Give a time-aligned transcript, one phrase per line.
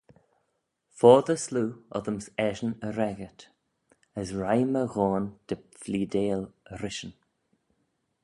[0.99, 1.69] Foddey sloo
[1.99, 3.43] oddym's eshyn y reggyrt,
[4.21, 6.43] as reih my ghoan dy phleadeil
[6.85, 7.13] rishyn.